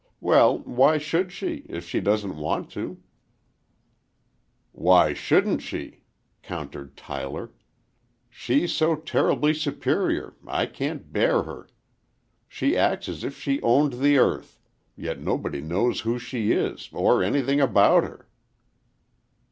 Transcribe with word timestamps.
Well, 0.19 0.57
why 0.63 0.97
should 0.97 1.31
she, 1.31 1.57
if 1.69 1.87
she 1.87 1.99
doesn't 2.01 2.35
want 2.35 2.71
to?" 2.71 2.99
"Why 4.71 5.13
shouldn't 5.13 5.61
she?" 5.61 6.01
countered 6.41 6.97
Tyler. 6.97 7.51
"She's 8.27 8.71
so 8.73 8.95
terribly 8.95 9.53
superior,—I 9.53 10.65
can't 10.65 11.13
bear 11.13 11.43
her. 11.43 11.69
She 12.47 12.75
acts 12.75 13.07
as 13.09 13.23
if 13.23 13.37
she 13.39 13.61
owned 13.61 13.93
the 13.93 14.17
earth, 14.17 14.57
yet 14.97 15.19
nobody 15.21 15.61
knows 15.61 15.99
who 15.99 16.17
she 16.17 16.51
is, 16.51 16.89
or 16.91 17.21
anything 17.21 17.61
about 17.61 18.03
her." 18.03 18.27